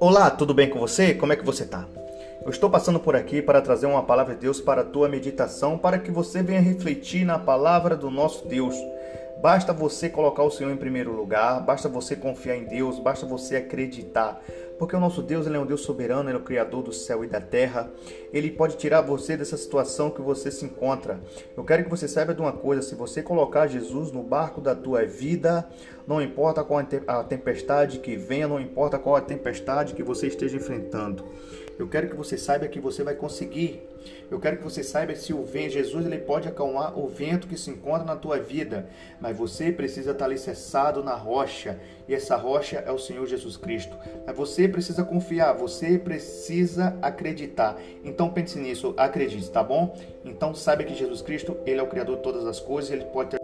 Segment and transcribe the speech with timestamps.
[0.00, 1.14] Olá, tudo bem com você?
[1.14, 1.86] Como é que você tá?
[2.42, 5.78] Eu estou passando por aqui para trazer uma palavra de Deus para a tua meditação,
[5.78, 8.74] para que você venha refletir na palavra do nosso Deus.
[9.40, 13.56] Basta você colocar o Senhor em primeiro lugar, basta você confiar em Deus, basta você
[13.56, 14.42] acreditar.
[14.78, 17.24] Porque o nosso Deus ele é um Deus soberano, ele é o Criador do céu
[17.24, 17.90] e da terra.
[18.32, 21.20] Ele pode tirar você dessa situação que você se encontra.
[21.56, 24.74] Eu quero que você saiba de uma coisa: se você colocar Jesus no barco da
[24.74, 25.68] tua vida,
[26.06, 30.56] não importa qual a tempestade que venha, não importa qual a tempestade que você esteja
[30.56, 31.24] enfrentando.
[31.78, 33.82] Eu quero que você saiba que você vai conseguir.
[34.30, 37.56] Eu quero que você saiba se o vento, Jesus ele pode acalmar o vento que
[37.56, 38.86] se encontra na tua vida,
[39.20, 43.96] mas você precisa estar alicerçado na rocha, e essa rocha é o Senhor Jesus Cristo.
[44.26, 47.78] Mas você precisa confiar, você precisa acreditar.
[48.04, 49.96] Então pense nisso, acredite, tá bom?
[50.24, 53.30] Então saiba que Jesus Cristo, ele é o criador de todas as coisas, ele pode
[53.30, 53.43] ter